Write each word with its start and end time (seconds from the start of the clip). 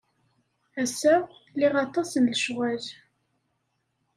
Ass-a, 0.83 1.15
liɣ 1.57 1.73
aṭas 1.85 2.11
n 2.17 2.27
lecɣal. 2.31 2.83